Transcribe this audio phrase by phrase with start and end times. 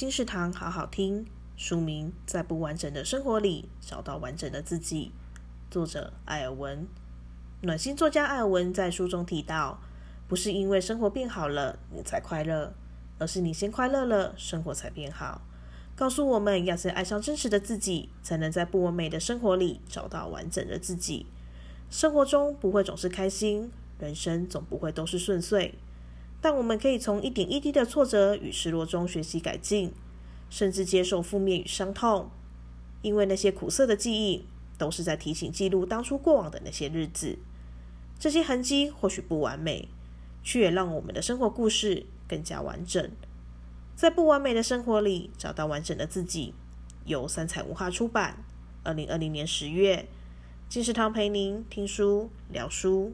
[0.00, 1.26] 金石堂好好听，
[1.58, 5.12] 书名在不完整的生活里找到完整的自己。
[5.70, 6.86] 作者艾尔文，
[7.60, 9.78] 暖心作家艾尔文在书中提到，
[10.26, 12.72] 不是因为生活变好了你才快乐，
[13.18, 15.42] 而是你先快乐了，生活才变好。
[15.94, 21.26] 告诉我们要先爱上真实的自己，才能在不完美的生活里找到完整的自己。
[21.90, 25.74] 生活中不会总是开心，人生总不会都是顺遂。
[26.40, 29.92] 但我们可以从一点一滴的挫折与失落中学习改进，
[30.48, 32.30] 甚至接受负面与伤痛，
[33.02, 34.46] 因为那些苦涩的记忆
[34.78, 37.38] 都是在提醒记录当初过往的那些日子。
[38.18, 39.88] 这些痕迹或许不完美，
[40.42, 43.10] 却也让我们的生活故事更加完整。
[43.94, 46.54] 在不完美的生活里找到完整的自己，
[47.04, 48.42] 由三彩文化出版，
[48.82, 50.08] 二零二零年十月。
[50.68, 53.12] 金石堂陪您听书聊书。